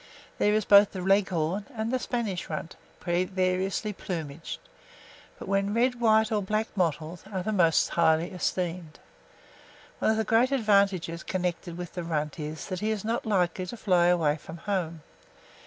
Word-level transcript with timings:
There 0.39 0.55
is 0.55 0.65
both 0.65 0.93
the 0.93 1.01
Leghorn 1.01 1.67
and 1.75 1.91
the 1.93 1.99
Spanish 1.99 2.49
Runt, 2.49 2.75
variously 3.05 3.93
plumaged; 3.93 4.57
but 5.37 5.47
when 5.47 5.75
red, 5.75 5.99
white, 6.01 6.31
or 6.31 6.41
black 6.41 6.69
mottled, 6.75 7.21
are 7.31 7.43
most 7.51 7.89
highly 7.89 8.31
esteemed. 8.31 8.97
One 9.99 10.09
of 10.09 10.17
the 10.17 10.23
great 10.23 10.51
advantages 10.51 11.21
connected 11.21 11.77
with 11.77 11.93
the 11.93 12.03
Runt 12.03 12.39
is, 12.39 12.65
that 12.69 12.79
he 12.79 12.89
is 12.89 13.05
not 13.05 13.27
likely 13.27 13.67
to 13.67 13.77
fly 13.77 14.07
away 14.07 14.37
from 14.37 14.57
home. 14.65 15.03